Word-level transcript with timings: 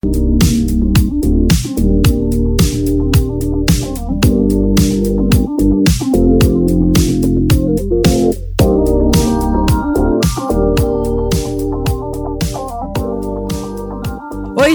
Oi, 0.00 0.06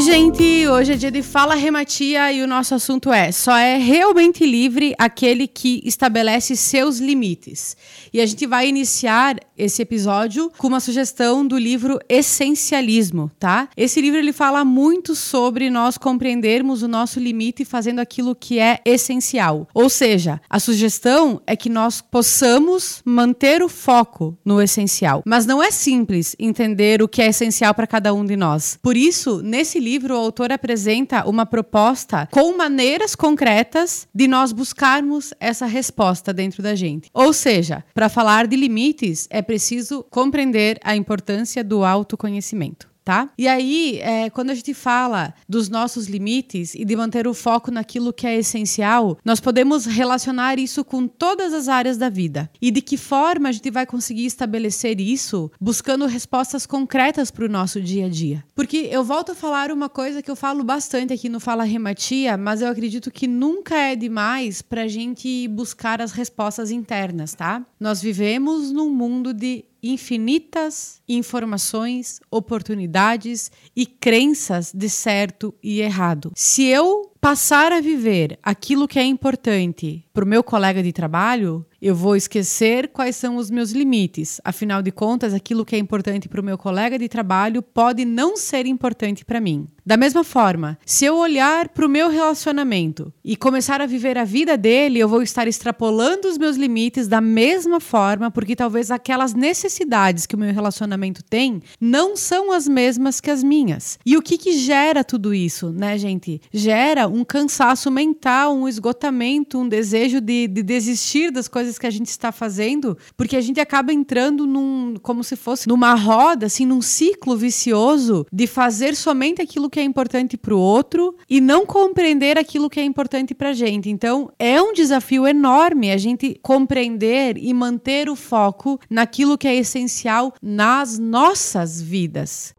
gente! 0.01 0.53
Hoje 0.68 0.94
é 0.94 0.96
dia 0.96 1.12
de 1.12 1.21
Fala 1.21 1.55
Rematia 1.55 2.32
e 2.34 2.41
o 2.41 2.48
nosso 2.48 2.73
assunto 2.73 3.12
é: 3.12 3.32
só 3.32 3.55
é 3.55 3.77
realmente 3.77 4.45
livre 4.45 4.93
aquele 4.98 5.48
que 5.48 5.82
estabelece 5.86 6.55
seus 6.55 7.00
limites. 7.00 7.77
E 8.12 8.20
a 8.20 8.25
gente 8.25 8.45
vai 8.48 8.68
iniciar 8.68 9.38
esse 9.57 9.81
episódio 9.81 10.52
com 10.57 10.68
uma 10.68 10.80
sugestão 10.80 11.45
do 11.45 11.57
livro 11.57 11.99
Essencialismo, 12.09 13.31
tá? 13.39 13.70
Esse 13.77 14.02
livro 14.02 14.20
ele 14.20 14.34
fala 14.34 14.66
muito 14.66 15.16
sobre 15.16 15.70
nós 15.70 15.98
compreendermos 15.98 16.82
o 16.82 16.88
nosso 16.88 17.20
limite 17.20 17.64
fazendo 17.64 18.00
aquilo 18.00 18.36
que 18.36 18.59
é 18.59 18.80
essencial. 18.86 19.67
Ou 19.73 19.89
seja, 19.89 20.41
a 20.50 20.59
sugestão 20.59 21.41
é 21.45 21.55
que 21.55 21.70
nós 21.70 22.02
possamos 22.02 23.02
manter 23.05 23.61
o 23.61 23.70
foco 23.70 24.38
no 24.44 24.61
essencial. 24.61 25.22
Mas 25.25 25.45
não 25.45 25.61
é 25.61 25.72
simples 25.72 26.36
entender 26.39 27.02
o 27.02 27.08
que 27.08 27.22
é 27.22 27.27
essencial 27.27 27.73
para 27.73 27.88
cada 27.88 28.14
um 28.14 28.25
de 28.25 28.36
nós. 28.36 28.80
Por 28.81 28.98
isso, 28.98 29.41
Nesse 29.53 29.80
livro, 29.80 30.16
o 30.16 30.17
autor 30.17 30.52
apresenta 30.53 31.27
uma 31.27 31.45
proposta 31.45 32.27
com 32.31 32.55
maneiras 32.55 33.16
concretas 33.16 34.07
de 34.13 34.27
nós 34.27 34.52
buscarmos 34.52 35.34
essa 35.39 35.66
resposta 35.66 36.31
dentro 36.31 36.63
da 36.63 36.75
gente. 36.75 37.09
Ou 37.13 37.34
seja, 37.34 37.84
para 37.94 38.09
falar 38.09 38.48
de 38.48 38.55
limites, 38.55 39.27
é 39.30 39.41
preciso 39.41 40.05
compreender 40.09 40.80
a 40.84 40.95
importância 40.95 41.63
do 41.63 41.84
autoconhecimento 41.84 42.92
tá? 43.03 43.30
E 43.38 43.48
aí, 43.48 43.99
é, 44.02 44.30
quando 44.30 44.49
a 44.49 44.55
gente 44.55 44.73
fala 44.73 45.34
dos 45.48 45.70
nossos 45.70 46.07
limites 46.07 46.73
e 46.75 46.85
de 46.85 46.95
manter 46.95 47.27
o 47.27 47.34
foco 47.34 47.71
naquilo 47.71 48.13
que 48.13 48.25
é 48.25 48.38
essencial, 48.38 49.17
nós 49.23 49.39
podemos 49.39 49.86
relacionar 49.86 50.59
isso 50.59 50.83
com 50.83 51.08
todas 51.08 51.53
as 51.53 51.67
áreas 51.67 51.97
da 51.97 52.09
vida. 52.09 52.50
E 52.61 52.72
de 52.72 52.81
que 52.81 52.97
forma 52.97 53.50
a 53.50 53.52
gente 53.52 53.69
vai 53.69 53.86
conseguir 53.86 54.25
estabelecer 54.25 55.00
isso 55.00 55.52
buscando 55.59 56.05
respostas 56.05 56.66
concretas 56.66 57.30
para 57.31 57.45
o 57.45 57.50
nosso 57.50 57.81
dia 57.81 58.05
a 58.05 58.09
dia? 58.09 58.44
Porque 58.55 58.88
eu 58.91 59.03
volto 59.03 59.31
a 59.31 59.35
falar 59.35 59.72
uma 59.72 59.89
coisa 59.89 60.22
que 60.22 60.31
eu 60.31 60.35
falo 60.35 60.63
bastante 60.63 61.13
aqui 61.13 61.30
no 61.30 61.39
Fala 61.39 61.63
Rematia, 61.63 62.38
mas 62.38 62.61
eu 62.61 62.69
acredito 62.69 63.11
que 63.11 63.28
nunca 63.28 63.75
é 63.75 63.95
demais 63.95 64.61
para 64.61 64.83
a 64.83 64.88
gente 64.88 65.47
buscar 65.47 66.02
as 66.02 66.11
respostas 66.11 66.72
internas, 66.72 67.33
tá? 67.33 67.66
Nós 67.80 68.02
vivemos 68.02 68.72
num 68.72 68.89
mundo 68.89 69.33
de 69.33 69.66
infinitas 69.84 71.02
informações, 71.08 72.22
oportunidades 72.31 73.52
e 73.76 73.86
crenças 73.86 74.72
de 74.73 74.90
certo 74.90 75.53
e 75.62 75.81
errado. 75.81 76.31
Se 76.36 76.64
eu 76.64 77.12
passar 77.20 77.72
a 77.72 77.81
viver 77.81 78.40
aquilo 78.42 78.88
que 78.88 79.00
é 79.00 79.06
importante 79.06 80.06
para 80.14 80.23
o 80.23 80.28
meu 80.28 80.44
colega 80.44 80.81
de 80.81 80.92
trabalho, 80.92 81.66
eu 81.84 81.94
vou 81.94 82.16
esquecer 82.16 82.88
quais 82.88 83.14
são 83.17 83.36
os 83.36 83.52
meus 83.52 83.72
limites. 83.72 84.39
Afinal 84.45 84.81
de 84.81 84.89
contas, 84.89 85.34
aquilo 85.34 85.66
que 85.66 85.76
é 85.76 85.80
importante 85.80 86.30
para 86.30 86.40
o 86.40 86.44
meu 86.44 86.58
colega 86.58 86.98
de 86.98 87.09
trabalho 87.09 87.62
pode 87.62 88.06
não 88.06 88.38
ser 88.38 88.66
importante 88.66 89.25
para 89.25 89.42
mim. 89.42 89.67
Da 89.86 89.98
mesma 89.98 90.23
forma, 90.23 90.80
se 90.86 91.03
eu 91.03 91.17
olhar 91.17 91.67
para 91.67 91.86
o 91.86 91.90
meu 91.90 92.09
relacionamento 92.09 93.12
e 93.22 93.36
começar 93.36 93.81
a 93.81 93.86
viver 93.86 94.17
a 94.17 94.23
vida 94.23 94.58
dele, 94.58 94.98
eu 94.98 95.09
vou 95.09 95.22
estar 95.22 95.45
extrapolando 95.45 96.30
os 96.30 96.38
meus 96.38 96.56
limites 96.56 97.06
da 97.06 97.20
mesma 97.20 97.81
forma, 97.81 98.31
porque 98.31 98.56
talvez 98.56 98.90
aquelas 98.90 99.34
necessidades 99.34 100.25
que 100.25 100.36
o 100.36 100.40
meu 100.40 100.53
relacionamento 100.53 101.22
tem 101.22 101.62
não 101.81 102.16
são 102.16 102.53
as 102.53 102.66
mesmas 102.66 103.20
que 103.20 103.30
as 103.30 103.44
minhas. 103.44 104.00
E 104.06 104.16
o 104.16 104.22
que, 104.22 104.38
que 104.38 104.53
gera 104.53 105.03
tudo 105.03 105.34
isso, 105.34 105.70
né, 105.73 105.97
gente? 105.97 106.40
Gera 106.53 107.06
um 107.06 107.25
cansaço 107.25 107.92
mental, 107.92 108.56
um 108.56 108.70
esgotamento, 108.70 109.59
um 109.59 109.68
desejo 109.68 110.22
de, 110.22 110.47
de 110.47 110.64
desistir 110.64 111.30
das 111.30 111.50
coisas 111.50 111.72
que 111.79 111.88
a 111.88 111.91
gente 111.91 112.07
está 112.07 112.31
fazendo, 112.31 112.97
porque 113.16 113.35
a 113.35 113.41
gente 113.41 113.59
acaba 113.59 113.94
entrando 113.94 114.45
num, 114.45 114.95
como 115.01 115.23
se 115.23 115.35
fosse 115.35 115.67
numa 115.67 115.94
roda, 115.94 116.45
assim, 116.45 116.66
num 116.66 116.81
ciclo 116.81 117.35
vicioso 117.35 118.25
de 118.31 118.47
fazer 118.47 118.95
somente 118.95 119.41
aquilo 119.41 119.69
que 119.69 119.79
é 119.79 119.83
importante 119.83 120.38
para 120.38 120.53
o 120.53 120.59
outro 120.59 121.16
e 121.29 121.39
não 121.39 121.66
compreender 121.66 122.38
aquilo 122.38 122.69
que 122.69 122.79
é 122.79 122.83
importante 122.83 123.33
para 123.33 123.50
a 123.50 123.53
gente. 123.53 123.89
Então, 123.89 124.31
é 124.38 124.62
um 124.62 124.73
desafio 124.73 125.28
enorme 125.28 125.91
a 125.91 125.97
gente 125.97 126.39
compreender 126.41 127.38
e 127.38 127.53
manter 127.53 128.09
o 128.09 128.16
foco 128.16 128.79
naquilo 128.89 129.38
que 129.38 129.47
é 129.47 129.56
essencial 129.56 130.33
nas 130.41 130.97
nossas 131.00 131.81
vidas. 131.81 132.53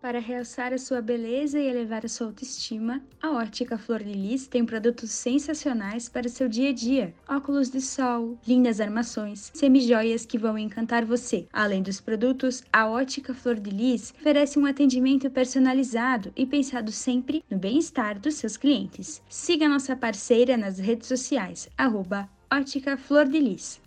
Para 0.00 0.18
realçar 0.18 0.72
a 0.72 0.78
sua 0.78 1.02
beleza 1.02 1.60
e 1.60 1.66
elevar 1.66 2.06
a 2.06 2.08
sua 2.08 2.28
autoestima, 2.28 3.02
a 3.20 3.32
Ótica 3.32 3.76
Flor 3.76 4.02
de 4.02 4.14
Lis 4.14 4.46
tem 4.46 4.64
produtos 4.64 5.10
sensacionais 5.10 6.08
para 6.08 6.26
seu 6.26 6.48
dia 6.48 6.70
a 6.70 6.72
dia. 6.72 7.14
Óculos 7.28 7.68
de 7.68 7.82
sol, 7.82 8.38
lindas 8.48 8.80
armações, 8.80 9.50
semijoias 9.52 10.24
que 10.24 10.38
vão 10.38 10.56
encantar 10.56 11.04
você. 11.04 11.46
Além 11.52 11.82
dos 11.82 12.00
produtos, 12.00 12.64
a 12.72 12.88
Ótica 12.88 13.34
Flor 13.34 13.60
de 13.60 13.68
Lis 13.70 14.14
oferece 14.18 14.58
um 14.58 14.64
atendimento 14.64 15.28
personalizado 15.28 16.32
e 16.34 16.46
pensado 16.46 16.90
sempre 16.90 17.44
no 17.50 17.58
bem-estar 17.58 18.18
dos 18.18 18.36
seus 18.36 18.56
clientes. 18.56 19.20
Siga 19.28 19.68
nossa 19.68 19.94
parceira 19.94 20.56
nas 20.56 20.78
redes 20.78 21.08
sociais, 21.08 21.68
arroba 21.76 22.26
Ótica 22.50 22.96
Flor 22.96 23.28
de 23.28 23.38
Lis. 23.38 23.78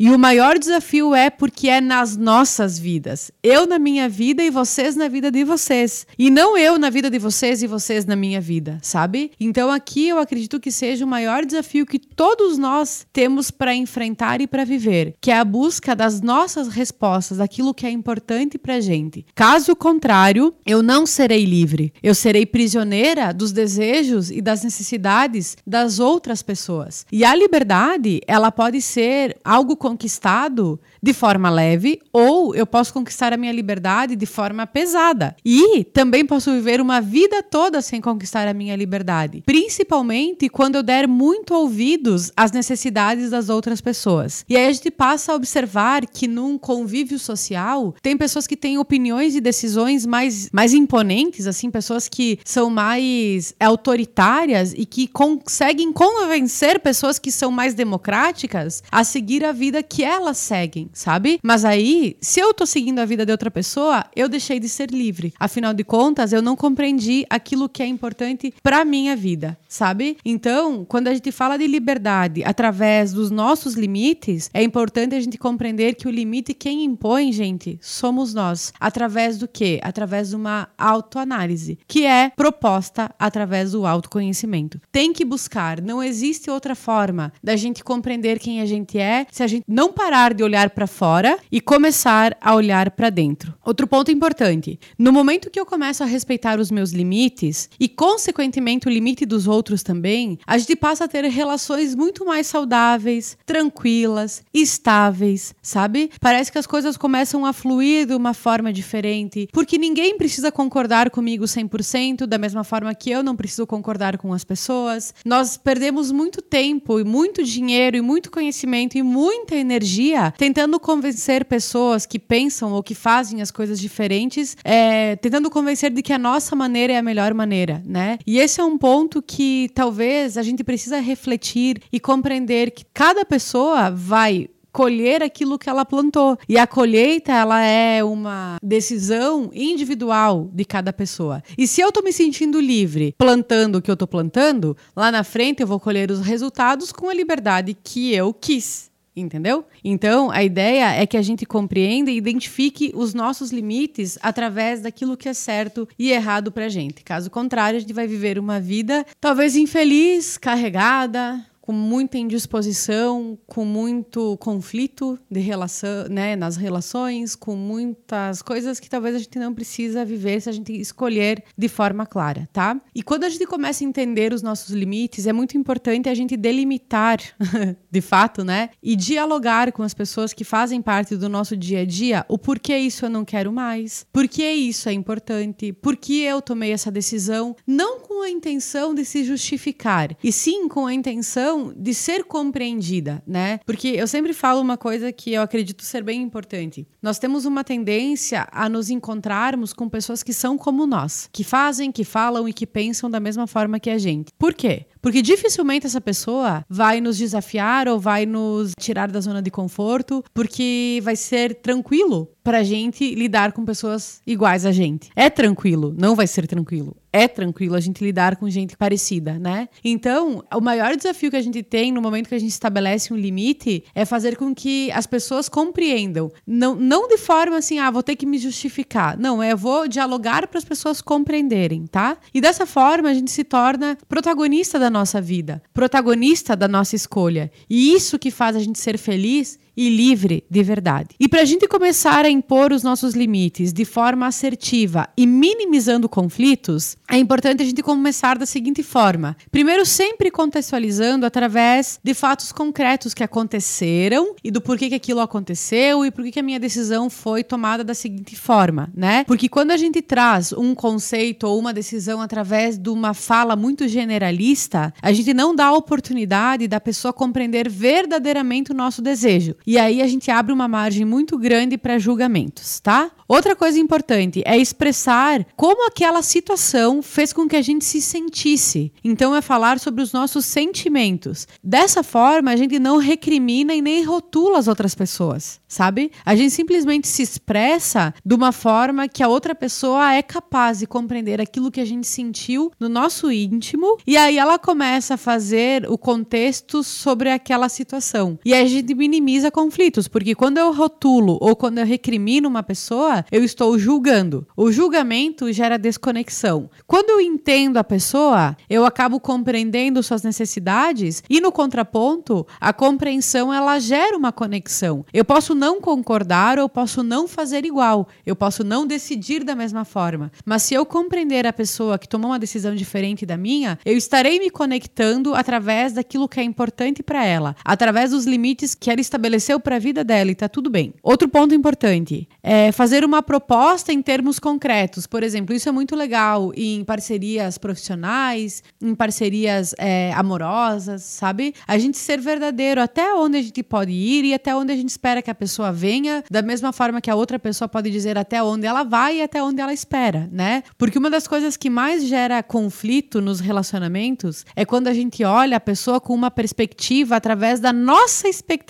E 0.00 0.10
o 0.10 0.18
maior 0.18 0.56
desafio 0.56 1.12
é 1.12 1.28
porque 1.28 1.68
é 1.68 1.80
nas 1.80 2.16
nossas 2.16 2.78
vidas. 2.78 3.32
Eu 3.42 3.66
na 3.66 3.80
minha 3.80 4.08
vida 4.08 4.44
e 4.44 4.48
vocês 4.48 4.94
na 4.94 5.08
vida 5.08 5.28
de 5.28 5.42
vocês. 5.42 6.06
E 6.16 6.30
não 6.30 6.56
eu 6.56 6.78
na 6.78 6.88
vida 6.88 7.10
de 7.10 7.18
vocês 7.18 7.64
e 7.64 7.66
vocês 7.66 8.06
na 8.06 8.14
minha 8.14 8.40
vida, 8.40 8.78
sabe? 8.80 9.32
Então 9.40 9.72
aqui 9.72 10.06
eu 10.06 10.20
acredito 10.20 10.60
que 10.60 10.70
seja 10.70 11.04
o 11.04 11.08
maior 11.08 11.44
desafio 11.44 11.84
que 11.84 11.98
todos 11.98 12.56
nós 12.58 13.08
temos 13.12 13.50
para 13.50 13.74
enfrentar 13.74 14.40
e 14.40 14.46
para 14.46 14.64
viver, 14.64 15.16
que 15.20 15.32
é 15.32 15.38
a 15.38 15.44
busca 15.44 15.96
das 15.96 16.20
nossas 16.20 16.68
respostas, 16.68 17.38
daquilo 17.38 17.74
que 17.74 17.84
é 17.84 17.90
importante 17.90 18.56
pra 18.56 18.80
gente. 18.80 19.26
Caso 19.34 19.74
contrário, 19.74 20.54
eu 20.64 20.80
não 20.80 21.06
serei 21.06 21.44
livre. 21.44 21.92
Eu 22.00 22.14
serei 22.14 22.46
prisioneira 22.46 23.32
dos 23.32 23.50
desejos 23.50 24.30
e 24.30 24.40
das 24.40 24.62
necessidades 24.62 25.56
das 25.66 25.98
outras 25.98 26.40
pessoas. 26.40 27.04
E 27.10 27.24
a 27.24 27.34
liberdade, 27.34 28.20
ela 28.28 28.52
pode 28.52 28.80
ser 28.80 29.36
algo 29.44 29.76
conquistado 29.88 30.78
de 31.02 31.12
forma 31.12 31.48
leve 31.48 32.00
ou 32.12 32.54
eu 32.54 32.66
posso 32.66 32.92
conquistar 32.92 33.32
a 33.32 33.36
minha 33.36 33.52
liberdade 33.52 34.16
de 34.16 34.26
forma 34.26 34.66
pesada. 34.66 35.36
E 35.44 35.84
também 35.84 36.26
posso 36.26 36.52
viver 36.52 36.80
uma 36.80 37.00
vida 37.00 37.42
toda 37.42 37.80
sem 37.80 38.00
conquistar 38.00 38.48
a 38.48 38.54
minha 38.54 38.76
liberdade, 38.76 39.42
principalmente 39.46 40.48
quando 40.48 40.76
eu 40.76 40.82
der 40.82 41.06
muito 41.06 41.54
ouvidos 41.54 42.32
às 42.36 42.52
necessidades 42.52 43.30
das 43.30 43.48
outras 43.48 43.80
pessoas. 43.80 44.44
E 44.48 44.56
aí 44.56 44.66
a 44.66 44.72
gente 44.72 44.90
passa 44.90 45.32
a 45.32 45.34
observar 45.34 46.06
que 46.06 46.26
num 46.26 46.58
convívio 46.58 47.18
social 47.18 47.94
tem 48.02 48.16
pessoas 48.16 48.46
que 48.46 48.56
têm 48.56 48.78
opiniões 48.78 49.34
e 49.34 49.40
decisões 49.40 50.04
mais, 50.04 50.50
mais 50.52 50.74
imponentes, 50.74 51.46
assim, 51.46 51.70
pessoas 51.70 52.08
que 52.08 52.38
são 52.44 52.68
mais 52.68 53.54
autoritárias 53.60 54.72
e 54.76 54.84
que 54.84 55.06
conseguem 55.06 55.92
convencer 55.92 56.80
pessoas 56.80 57.18
que 57.18 57.30
são 57.30 57.50
mais 57.50 57.74
democráticas 57.74 58.82
a 58.90 59.04
seguir 59.04 59.44
a 59.44 59.52
vida 59.52 59.68
vida 59.68 59.82
que 59.82 60.02
elas 60.02 60.38
seguem, 60.38 60.87
sabe? 60.92 61.38
Mas 61.42 61.64
aí, 61.64 62.16
se 62.20 62.40
eu 62.40 62.52
tô 62.54 62.66
seguindo 62.66 62.98
a 62.98 63.04
vida 63.04 63.24
de 63.24 63.32
outra 63.32 63.50
pessoa, 63.50 64.04
eu 64.14 64.28
deixei 64.28 64.58
de 64.60 64.68
ser 64.68 64.90
livre. 64.90 65.32
Afinal 65.38 65.72
de 65.74 65.84
contas, 65.84 66.32
eu 66.32 66.42
não 66.42 66.56
compreendi 66.56 67.24
aquilo 67.28 67.68
que 67.68 67.82
é 67.82 67.86
importante 67.86 68.52
para 68.62 68.84
minha 68.84 69.16
vida, 69.16 69.58
sabe? 69.68 70.16
Então, 70.24 70.84
quando 70.84 71.08
a 71.08 71.14
gente 71.14 71.30
fala 71.32 71.56
de 71.56 71.66
liberdade 71.66 72.42
através 72.44 73.12
dos 73.12 73.30
nossos 73.30 73.74
limites, 73.74 74.50
é 74.52 74.62
importante 74.62 75.14
a 75.14 75.20
gente 75.20 75.38
compreender 75.38 75.94
que 75.94 76.08
o 76.08 76.10
limite 76.10 76.54
quem 76.54 76.84
impõe, 76.84 77.32
gente, 77.32 77.78
somos 77.80 78.34
nós. 78.34 78.72
Através 78.80 79.38
do 79.38 79.46
quê? 79.46 79.80
Através 79.82 80.30
de 80.30 80.36
uma 80.36 80.68
autoanálise, 80.76 81.78
que 81.86 82.04
é 82.04 82.30
proposta 82.36 83.10
através 83.18 83.72
do 83.72 83.86
autoconhecimento. 83.86 84.80
Tem 84.90 85.12
que 85.12 85.24
buscar, 85.24 85.80
não 85.80 86.02
existe 86.02 86.50
outra 86.50 86.74
forma 86.74 87.32
da 87.42 87.56
gente 87.56 87.84
compreender 87.84 88.38
quem 88.38 88.60
a 88.60 88.66
gente 88.66 88.98
é 88.98 89.26
se 89.30 89.42
a 89.42 89.46
gente 89.46 89.64
não 89.66 89.92
parar 89.92 90.34
de 90.34 90.42
olhar 90.42 90.70
para 90.78 90.86
fora 90.86 91.36
e 91.50 91.60
começar 91.60 92.38
a 92.40 92.54
olhar 92.54 92.92
para 92.92 93.10
dentro. 93.10 93.52
Outro 93.64 93.84
ponto 93.84 94.12
importante: 94.12 94.78
no 94.96 95.12
momento 95.12 95.50
que 95.50 95.58
eu 95.58 95.66
começo 95.66 96.04
a 96.04 96.06
respeitar 96.06 96.60
os 96.60 96.70
meus 96.70 96.92
limites 96.92 97.68
e, 97.80 97.88
consequentemente, 97.88 98.86
o 98.86 98.90
limite 98.90 99.26
dos 99.26 99.48
outros 99.48 99.82
também, 99.82 100.38
a 100.46 100.56
gente 100.56 100.76
passa 100.76 101.06
a 101.06 101.08
ter 101.08 101.24
relações 101.24 101.96
muito 101.96 102.24
mais 102.24 102.46
saudáveis, 102.46 103.36
tranquilas, 103.44 104.44
estáveis, 104.54 105.52
sabe? 105.60 106.12
Parece 106.20 106.52
que 106.52 106.58
as 106.58 106.66
coisas 106.66 106.96
começam 106.96 107.44
a 107.44 107.52
fluir 107.52 108.06
de 108.06 108.14
uma 108.14 108.32
forma 108.32 108.72
diferente, 108.72 109.48
porque 109.52 109.78
ninguém 109.78 110.16
precisa 110.16 110.52
concordar 110.52 111.10
comigo 111.10 111.44
100%, 111.44 112.24
da 112.24 112.38
mesma 112.38 112.62
forma 112.62 112.94
que 112.94 113.10
eu 113.10 113.24
não 113.24 113.34
preciso 113.34 113.66
concordar 113.66 114.16
com 114.16 114.32
as 114.32 114.44
pessoas. 114.44 115.12
Nós 115.24 115.56
perdemos 115.56 116.12
muito 116.12 116.40
tempo 116.40 117.00
e 117.00 117.04
muito 117.04 117.42
dinheiro 117.42 117.96
e 117.96 118.00
muito 118.00 118.30
conhecimento 118.30 118.96
e 118.96 119.02
muita 119.02 119.56
energia 119.56 120.32
tentando 120.38 120.67
convencer 120.80 121.44
pessoas 121.44 122.04
que 122.04 122.18
pensam 122.18 122.72
ou 122.72 122.82
que 122.82 122.96
fazem 122.96 123.40
as 123.40 123.52
coisas 123.52 123.78
diferentes, 123.78 124.56
é, 124.64 125.14
tentando 125.14 125.48
convencer 125.48 125.92
de 125.92 126.02
que 126.02 126.12
a 126.12 126.18
nossa 126.18 126.56
maneira 126.56 126.94
é 126.94 126.96
a 126.96 127.02
melhor 127.02 127.32
maneira, 127.32 127.80
né? 127.86 128.18
E 128.26 128.40
esse 128.40 128.60
é 128.60 128.64
um 128.64 128.76
ponto 128.76 129.22
que 129.22 129.70
talvez 129.72 130.36
a 130.36 130.42
gente 130.42 130.64
precisa 130.64 130.98
refletir 130.98 131.80
e 131.92 132.00
compreender 132.00 132.72
que 132.72 132.84
cada 132.92 133.24
pessoa 133.24 133.88
vai 133.90 134.48
colher 134.72 135.22
aquilo 135.22 135.58
que 135.58 135.68
ela 135.68 135.84
plantou. 135.84 136.38
E 136.48 136.56
a 136.56 136.66
colheita, 136.66 137.32
ela 137.32 137.60
é 137.62 138.04
uma 138.04 138.58
decisão 138.62 139.50
individual 139.52 140.48
de 140.52 140.64
cada 140.64 140.92
pessoa. 140.92 141.42
E 141.56 141.66
se 141.66 141.80
eu 141.80 141.90
tô 141.90 142.02
me 142.02 142.12
sentindo 142.12 142.60
livre 142.60 143.14
plantando 143.18 143.76
o 143.76 143.82
que 143.82 143.90
eu 143.90 143.96
tô 143.96 144.06
plantando, 144.06 144.76
lá 144.94 145.10
na 145.10 145.24
frente 145.24 145.60
eu 145.60 145.66
vou 145.66 145.80
colher 145.80 146.10
os 146.10 146.20
resultados 146.20 146.92
com 146.92 147.08
a 147.08 147.14
liberdade 147.14 147.76
que 147.82 148.14
eu 148.14 148.32
quis. 148.32 148.88
Entendeu? 149.20 149.64
Então, 149.82 150.30
a 150.30 150.42
ideia 150.42 150.94
é 150.94 151.06
que 151.06 151.16
a 151.16 151.22
gente 151.22 151.44
compreenda 151.44 152.10
e 152.10 152.16
identifique 152.16 152.92
os 152.94 153.14
nossos 153.14 153.50
limites 153.50 154.18
através 154.22 154.80
daquilo 154.80 155.16
que 155.16 155.28
é 155.28 155.34
certo 155.34 155.88
e 155.98 156.10
errado 156.10 156.52
pra 156.52 156.68
gente. 156.68 157.02
Caso 157.02 157.30
contrário, 157.30 157.76
a 157.76 157.80
gente 157.80 157.92
vai 157.92 158.06
viver 158.06 158.38
uma 158.38 158.60
vida 158.60 159.04
talvez 159.20 159.56
infeliz, 159.56 160.38
carregada, 160.38 161.44
com 161.68 161.74
muita 161.74 162.16
indisposição, 162.16 163.38
com 163.46 163.62
muito 163.62 164.38
conflito 164.38 165.18
de 165.30 165.38
relação, 165.38 166.08
né, 166.08 166.34
nas 166.34 166.56
relações, 166.56 167.36
com 167.36 167.54
muitas 167.54 168.40
coisas 168.40 168.80
que 168.80 168.88
talvez 168.88 169.14
a 169.14 169.18
gente 169.18 169.38
não 169.38 169.52
precisa 169.52 170.02
viver 170.02 170.40
se 170.40 170.48
a 170.48 170.52
gente 170.52 170.72
escolher 170.72 171.44
de 171.58 171.68
forma 171.68 172.06
clara, 172.06 172.48
tá? 172.54 172.80
E 172.94 173.02
quando 173.02 173.24
a 173.24 173.28
gente 173.28 173.44
começa 173.44 173.84
a 173.84 173.86
entender 173.86 174.32
os 174.32 174.40
nossos 174.40 174.74
limites, 174.74 175.26
é 175.26 175.32
muito 175.34 175.58
importante 175.58 176.08
a 176.08 176.14
gente 176.14 176.38
delimitar, 176.38 177.18
de 177.90 178.00
fato, 178.00 178.42
né, 178.42 178.70
e 178.82 178.96
dialogar 178.96 179.70
com 179.70 179.82
as 179.82 179.92
pessoas 179.92 180.32
que 180.32 180.44
fazem 180.44 180.80
parte 180.80 181.16
do 181.16 181.28
nosso 181.28 181.54
dia 181.54 181.80
a 181.80 181.84
dia 181.84 182.24
o 182.30 182.38
porquê 182.38 182.78
isso 182.78 183.04
eu 183.04 183.10
não 183.10 183.26
quero 183.26 183.52
mais, 183.52 184.06
por 184.10 184.26
que 184.26 184.50
isso 184.50 184.88
é 184.88 184.94
importante, 184.94 185.70
por 185.74 185.98
que 185.98 186.22
eu 186.22 186.40
tomei 186.40 186.72
essa 186.72 186.90
decisão, 186.90 187.54
não 187.66 188.00
com 188.18 188.22
a 188.22 188.30
intenção 188.30 188.96
de 188.96 189.04
se 189.04 189.22
justificar, 189.22 190.16
e 190.24 190.32
sim 190.32 190.66
com 190.66 190.86
a 190.86 190.92
intenção 190.92 191.72
de 191.76 191.94
ser 191.94 192.24
compreendida, 192.24 193.22
né? 193.24 193.60
Porque 193.64 193.86
eu 193.90 194.08
sempre 194.08 194.32
falo 194.32 194.60
uma 194.60 194.76
coisa 194.76 195.12
que 195.12 195.32
eu 195.32 195.40
acredito 195.40 195.84
ser 195.84 196.02
bem 196.02 196.20
importante. 196.20 196.84
Nós 197.00 197.20
temos 197.20 197.44
uma 197.44 197.62
tendência 197.62 198.48
a 198.50 198.68
nos 198.68 198.90
encontrarmos 198.90 199.72
com 199.72 199.88
pessoas 199.88 200.24
que 200.24 200.32
são 200.32 200.58
como 200.58 200.84
nós, 200.84 201.30
que 201.32 201.44
fazem, 201.44 201.92
que 201.92 202.02
falam 202.02 202.48
e 202.48 202.52
que 202.52 202.66
pensam 202.66 203.08
da 203.08 203.20
mesma 203.20 203.46
forma 203.46 203.78
que 203.78 203.88
a 203.88 203.98
gente. 203.98 204.32
Por 204.36 204.52
quê? 204.52 204.86
Porque 205.08 205.22
dificilmente 205.22 205.86
essa 205.86 206.02
pessoa 206.02 206.62
vai 206.68 207.00
nos 207.00 207.16
desafiar 207.16 207.88
ou 207.88 207.98
vai 207.98 208.26
nos 208.26 208.72
tirar 208.78 209.10
da 209.10 209.18
zona 209.20 209.40
de 209.40 209.50
conforto, 209.50 210.22
porque 210.34 211.00
vai 211.02 211.16
ser 211.16 211.54
tranquilo 211.54 212.30
pra 212.48 212.62
gente 212.62 213.14
lidar 213.14 213.52
com 213.52 213.64
pessoas 213.64 214.22
iguais 214.26 214.66
a 214.66 214.72
gente. 214.72 215.10
É 215.14 215.28
tranquilo, 215.28 215.94
não 215.98 216.14
vai 216.14 216.26
ser 216.26 216.46
tranquilo. 216.46 216.96
É 217.12 217.26
tranquilo 217.26 217.74
a 217.74 217.80
gente 217.80 218.04
lidar 218.04 218.36
com 218.36 218.48
gente 218.48 218.76
parecida, 218.76 219.38
né? 219.38 219.68
Então, 219.82 220.44
o 220.54 220.60
maior 220.60 220.94
desafio 220.94 221.30
que 221.30 221.36
a 221.36 221.42
gente 221.42 221.62
tem 221.62 221.90
no 221.90 222.00
momento 222.00 222.28
que 222.28 222.34
a 222.34 222.38
gente 222.38 222.50
estabelece 222.50 223.12
um 223.12 223.16
limite 223.16 223.84
é 223.94 224.04
fazer 224.04 224.36
com 224.36 224.54
que 224.54 224.90
as 224.92 225.06
pessoas 225.06 225.48
compreendam. 225.48 226.30
Não, 226.46 226.74
não 226.74 227.08
de 227.08 227.18
forma 227.18 227.56
assim, 227.58 227.78
ah, 227.78 227.90
vou 227.90 228.02
ter 228.02 228.14
que 228.14 228.26
me 228.26 228.38
justificar. 228.38 229.18
Não, 229.18 229.42
é 229.42 229.54
vou 229.54 229.88
dialogar 229.88 230.46
para 230.46 230.58
as 230.58 230.64
pessoas 230.64 231.02
compreenderem, 231.02 231.86
tá? 231.86 232.16
E 232.32 232.40
dessa 232.40 232.66
forma 232.66 233.08
a 233.08 233.14
gente 233.14 233.30
se 233.30 233.44
torna 233.44 233.96
protagonista 234.08 234.78
da 234.78 234.88
nossa 234.88 234.97
vida, 235.20 235.62
protagonista 235.72 236.56
da 236.56 236.68
nossa 236.68 236.96
escolha. 236.96 237.50
E 237.68 237.94
isso 237.94 238.18
que 238.18 238.30
faz 238.30 238.56
a 238.56 238.60
gente 238.60 238.78
ser 238.78 238.98
feliz 238.98 239.58
e 239.78 239.88
livre 239.88 240.42
de 240.50 240.60
verdade. 240.60 241.10
E 241.20 241.28
para 241.28 241.42
a 241.42 241.44
gente 241.44 241.68
começar 241.68 242.24
a 242.24 242.28
impor 242.28 242.72
os 242.72 242.82
nossos 242.82 243.14
limites 243.14 243.72
de 243.72 243.84
forma 243.84 244.26
assertiva 244.26 245.08
e 245.16 245.24
minimizando 245.24 246.08
conflitos, 246.08 246.96
é 247.08 247.16
importante 247.16 247.62
a 247.62 247.64
gente 247.64 247.80
começar 247.80 248.36
da 248.36 248.44
seguinte 248.44 248.82
forma: 248.82 249.36
primeiro, 249.52 249.86
sempre 249.86 250.32
contextualizando 250.32 251.24
através 251.24 252.00
de 252.02 252.12
fatos 252.12 252.50
concretos 252.50 253.14
que 253.14 253.22
aconteceram 253.22 254.34
e 254.42 254.50
do 254.50 254.60
porquê 254.60 254.88
que 254.88 254.96
aquilo 254.96 255.20
aconteceu 255.20 256.04
e 256.04 256.10
porquê 256.10 256.32
que 256.32 256.40
a 256.40 256.42
minha 256.42 256.58
decisão 256.58 257.08
foi 257.08 257.44
tomada 257.44 257.84
da 257.84 257.94
seguinte 257.94 258.34
forma, 258.34 258.90
né? 258.92 259.22
Porque 259.28 259.48
quando 259.48 259.70
a 259.70 259.76
gente 259.76 260.02
traz 260.02 260.52
um 260.52 260.74
conceito 260.74 261.44
ou 261.44 261.56
uma 261.56 261.72
decisão 261.72 262.20
através 262.20 262.76
de 262.76 262.88
uma 262.88 263.14
fala 263.14 263.54
muito 263.54 263.86
generalista, 263.86 264.92
a 265.00 265.12
gente 265.12 265.32
não 265.32 265.54
dá 265.54 265.66
a 265.66 265.72
oportunidade 265.72 266.66
da 266.66 266.80
pessoa 266.80 267.12
compreender 267.12 267.68
verdadeiramente 267.68 268.72
o 268.72 268.74
nosso 268.74 269.00
desejo. 269.00 269.54
E 269.68 269.76
aí 269.76 270.00
a 270.00 270.06
gente 270.06 270.30
abre 270.30 270.50
uma 270.50 270.66
margem 270.66 271.04
muito 271.04 271.36
grande 271.36 271.76
para 271.76 271.98
julgamentos, 271.98 272.80
tá? 272.80 273.10
Outra 273.28 273.54
coisa 273.54 273.78
importante 273.78 274.42
é 274.46 274.56
expressar 274.56 275.44
como 275.54 275.86
aquela 275.86 276.22
situação 276.22 277.02
fez 277.02 277.30
com 277.30 277.46
que 277.46 277.56
a 277.56 277.60
gente 277.60 277.84
se 277.84 278.00
sentisse. 278.00 278.90
Então 279.04 279.36
é 279.36 279.42
falar 279.42 279.78
sobre 279.78 280.02
os 280.02 280.14
nossos 280.14 280.46
sentimentos. 280.46 281.46
Dessa 281.62 282.02
forma, 282.02 282.50
a 282.50 282.56
gente 282.56 282.78
não 282.78 282.96
recrimina 282.96 283.74
e 283.74 283.82
nem 283.82 284.02
rotula 284.02 284.58
as 284.58 284.66
outras 284.66 284.94
pessoas, 284.94 285.60
sabe? 285.68 286.10
A 286.24 286.34
gente 286.34 286.52
simplesmente 286.52 287.06
se 287.06 287.22
expressa 287.22 288.14
de 288.24 288.34
uma 288.34 288.50
forma 288.50 289.06
que 289.06 289.22
a 289.22 289.28
outra 289.28 289.54
pessoa 289.54 290.14
é 290.14 290.22
capaz 290.22 290.78
de 290.78 290.86
compreender 290.86 291.38
aquilo 291.38 291.70
que 291.70 291.82
a 291.82 291.84
gente 291.84 292.06
sentiu 292.06 292.72
no 292.80 292.88
nosso 292.88 293.30
íntimo 293.30 293.98
e 294.06 294.16
aí 294.16 294.38
ela 294.38 294.58
começa 294.58 295.14
a 295.14 295.18
fazer 295.18 295.86
o 295.90 295.98
contexto 295.98 296.82
sobre 296.82 297.30
aquela 297.30 297.68
situação. 297.68 298.38
E 298.42 298.54
a 298.54 298.64
gente 298.64 298.94
minimiza 298.94 299.50
conflitos, 299.50 300.08
porque 300.08 300.34
quando 300.34 300.56
eu 300.56 300.72
rotulo 300.72 301.36
ou 301.42 301.54
quando 301.54 301.76
eu 301.76 301.84
recrimino 301.84 302.48
uma 302.48 302.62
pessoa, 302.62 303.17
eu 303.30 303.44
estou 303.44 303.78
julgando. 303.78 304.46
O 304.56 304.70
julgamento 304.70 305.52
gera 305.52 305.78
desconexão. 305.78 306.70
Quando 306.86 307.10
eu 307.10 307.20
entendo 307.20 307.76
a 307.76 307.84
pessoa, 307.84 308.56
eu 308.68 308.84
acabo 308.84 309.20
compreendendo 309.20 310.02
suas 310.02 310.22
necessidades 310.22 311.22
e 311.28 311.40
no 311.40 311.52
contraponto, 311.52 312.46
a 312.60 312.72
compreensão 312.72 313.52
ela 313.52 313.78
gera 313.78 314.16
uma 314.16 314.32
conexão. 314.32 315.04
Eu 315.12 315.24
posso 315.24 315.54
não 315.54 315.80
concordar 315.80 316.58
ou 316.58 316.68
posso 316.68 317.02
não 317.02 317.28
fazer 317.28 317.64
igual. 317.64 318.08
Eu 318.24 318.36
posso 318.36 318.64
não 318.64 318.86
decidir 318.86 319.44
da 319.44 319.54
mesma 319.54 319.84
forma, 319.84 320.30
mas 320.44 320.62
se 320.62 320.74
eu 320.74 320.84
compreender 320.84 321.46
a 321.46 321.52
pessoa 321.52 321.98
que 321.98 322.08
tomou 322.08 322.30
uma 322.30 322.38
decisão 322.38 322.74
diferente 322.74 323.24
da 323.24 323.36
minha, 323.36 323.78
eu 323.84 323.96
estarei 323.96 324.38
me 324.38 324.50
conectando 324.50 325.34
através 325.34 325.92
daquilo 325.92 326.28
que 326.28 326.40
é 326.40 326.42
importante 326.42 327.02
para 327.02 327.24
ela, 327.24 327.56
através 327.64 328.10
dos 328.10 328.24
limites 328.24 328.74
que 328.74 328.90
ela 328.90 329.00
estabeleceu 329.00 329.58
para 329.60 329.76
a 329.76 329.78
vida 329.78 330.04
dela 330.04 330.30
e 330.30 330.34
tá 330.34 330.48
tudo 330.48 330.70
bem. 330.70 330.94
Outro 331.02 331.28
ponto 331.28 331.54
importante 331.54 332.28
é 332.42 332.72
fazer 332.72 333.04
uma 333.08 333.22
proposta 333.22 333.92
em 333.92 334.00
termos 334.02 334.38
concretos. 334.38 335.06
Por 335.06 335.22
exemplo, 335.22 335.54
isso 335.54 335.68
é 335.68 335.72
muito 335.72 335.96
legal 335.96 336.52
em 336.54 336.84
parcerias 336.84 337.58
profissionais, 337.58 338.62
em 338.80 338.94
parcerias 338.94 339.74
é, 339.78 340.12
amorosas, 340.14 341.02
sabe? 341.02 341.54
A 341.66 341.78
gente 341.78 341.96
ser 341.98 342.20
verdadeiro 342.20 342.80
até 342.80 343.14
onde 343.14 343.38
a 343.38 343.42
gente 343.42 343.62
pode 343.62 343.92
ir 343.92 344.24
e 344.24 344.34
até 344.34 344.54
onde 344.54 344.72
a 344.72 344.76
gente 344.76 344.90
espera 344.90 345.22
que 345.22 345.30
a 345.30 345.34
pessoa 345.34 345.72
venha, 345.72 346.22
da 346.30 346.42
mesma 346.42 346.72
forma 346.72 347.00
que 347.00 347.10
a 347.10 347.14
outra 347.14 347.38
pessoa 347.38 347.68
pode 347.68 347.90
dizer 347.90 348.16
até 348.16 348.42
onde 348.42 348.66
ela 348.66 348.84
vai 348.84 349.16
e 349.16 349.22
até 349.22 349.42
onde 349.42 349.60
ela 349.60 349.72
espera, 349.72 350.28
né? 350.30 350.62
Porque 350.76 350.98
uma 350.98 351.10
das 351.10 351.26
coisas 351.26 351.56
que 351.56 351.70
mais 351.70 352.06
gera 352.06 352.42
conflito 352.42 353.20
nos 353.20 353.40
relacionamentos 353.40 354.44
é 354.54 354.64
quando 354.64 354.88
a 354.88 354.94
gente 354.94 355.24
olha 355.24 355.56
a 355.56 355.60
pessoa 355.60 356.00
com 356.00 356.14
uma 356.14 356.30
perspectiva 356.30 357.16
através 357.16 357.58
da 357.58 357.72
nossa 357.72 358.28
expectativa 358.28 358.68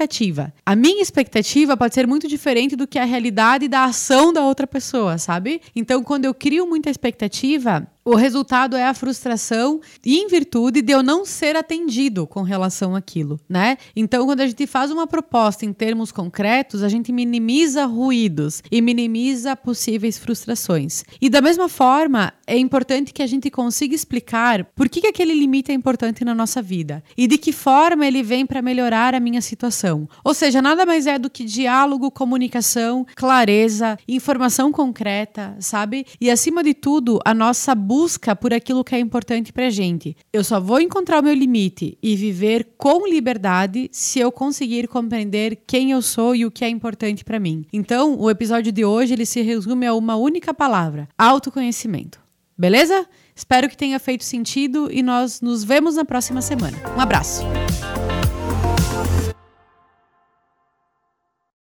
a 0.64 0.76
minha 0.76 1.02
expectativa 1.02 1.76
pode 1.76 1.94
ser 1.94 2.06
muito 2.06 2.28
diferente 2.28 2.76
do 2.76 2.86
que 2.86 2.98
a 2.98 3.04
realidade 3.04 3.68
da 3.68 3.84
ação 3.84 4.27
da 4.32 4.44
outra 4.44 4.66
pessoa, 4.66 5.18
sabe? 5.18 5.60
Então, 5.74 6.02
quando 6.02 6.24
eu 6.24 6.34
crio 6.34 6.66
muita 6.66 6.90
expectativa, 6.90 7.86
o 8.08 8.14
resultado 8.14 8.74
é 8.74 8.86
a 8.86 8.94
frustração 8.94 9.82
em 10.02 10.28
virtude 10.28 10.80
de 10.80 10.92
eu 10.94 11.02
não 11.02 11.26
ser 11.26 11.54
atendido 11.56 12.26
com 12.26 12.40
relação 12.40 12.96
àquilo, 12.96 13.38
né? 13.46 13.76
Então, 13.94 14.24
quando 14.24 14.40
a 14.40 14.46
gente 14.46 14.66
faz 14.66 14.90
uma 14.90 15.06
proposta 15.06 15.66
em 15.66 15.74
termos 15.74 16.10
concretos, 16.10 16.82
a 16.82 16.88
gente 16.88 17.12
minimiza 17.12 17.84
ruídos 17.84 18.62
e 18.72 18.80
minimiza 18.80 19.54
possíveis 19.54 20.16
frustrações. 20.16 21.04
E 21.20 21.28
da 21.28 21.42
mesma 21.42 21.68
forma, 21.68 22.32
é 22.46 22.56
importante 22.56 23.12
que 23.12 23.22
a 23.22 23.26
gente 23.26 23.50
consiga 23.50 23.94
explicar 23.94 24.64
por 24.74 24.88
que, 24.88 25.02
que 25.02 25.08
aquele 25.08 25.34
limite 25.34 25.70
é 25.70 25.74
importante 25.74 26.24
na 26.24 26.34
nossa 26.34 26.62
vida 26.62 27.04
e 27.14 27.26
de 27.26 27.36
que 27.36 27.52
forma 27.52 28.06
ele 28.06 28.22
vem 28.22 28.46
para 28.46 28.62
melhorar 28.62 29.14
a 29.14 29.20
minha 29.20 29.42
situação. 29.42 30.08
Ou 30.24 30.32
seja, 30.32 30.62
nada 30.62 30.86
mais 30.86 31.06
é 31.06 31.18
do 31.18 31.28
que 31.28 31.44
diálogo, 31.44 32.10
comunicação, 32.10 33.06
clareza, 33.14 33.98
informação 34.08 34.72
concreta, 34.72 35.54
sabe? 35.60 36.06
E 36.18 36.30
acima 36.30 36.64
de 36.64 36.72
tudo, 36.72 37.20
a 37.22 37.34
nossa 37.34 37.74
busca 37.74 37.97
busca 37.98 38.36
por 38.36 38.54
aquilo 38.54 38.84
que 38.84 38.94
é 38.94 38.98
importante 39.00 39.52
pra 39.52 39.70
gente. 39.70 40.16
Eu 40.32 40.44
só 40.44 40.60
vou 40.60 40.80
encontrar 40.80 41.18
o 41.18 41.22
meu 41.24 41.34
limite 41.34 41.98
e 42.00 42.14
viver 42.14 42.74
com 42.78 43.04
liberdade 43.08 43.88
se 43.90 44.20
eu 44.20 44.30
conseguir 44.30 44.86
compreender 44.86 45.64
quem 45.66 45.90
eu 45.90 46.00
sou 46.00 46.32
e 46.32 46.46
o 46.46 46.50
que 46.50 46.64
é 46.64 46.68
importante 46.68 47.24
para 47.24 47.40
mim. 47.40 47.66
Então, 47.72 48.16
o 48.16 48.30
episódio 48.30 48.70
de 48.70 48.84
hoje 48.84 49.14
ele 49.14 49.26
se 49.26 49.42
resume 49.42 49.84
a 49.84 49.94
uma 49.94 50.14
única 50.14 50.54
palavra: 50.54 51.08
autoconhecimento. 51.18 52.20
Beleza? 52.56 53.04
Espero 53.34 53.68
que 53.68 53.76
tenha 53.76 53.98
feito 53.98 54.22
sentido 54.22 54.88
e 54.92 55.02
nós 55.02 55.40
nos 55.40 55.64
vemos 55.64 55.96
na 55.96 56.04
próxima 56.04 56.40
semana. 56.40 56.78
Um 56.96 57.00
abraço. 57.00 57.42